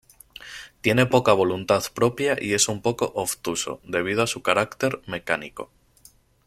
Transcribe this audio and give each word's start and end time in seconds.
Tiene 0.81 1.05
poca 1.05 1.31
voluntad 1.31 1.83
propia 1.93 2.35
y 2.41 2.55
es 2.55 2.69
un 2.69 2.81
poco 2.81 3.11
obtuso, 3.13 3.81
debido 3.83 4.23
a 4.23 4.27
su 4.27 4.41
carácter 4.41 4.99
mecánico. 5.05 5.69